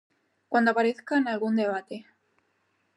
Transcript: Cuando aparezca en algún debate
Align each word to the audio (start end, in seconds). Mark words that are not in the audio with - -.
Cuando 0.49 0.71
aparezca 0.71 1.19
en 1.19 1.27
algún 1.27 1.55
debate 1.55 2.07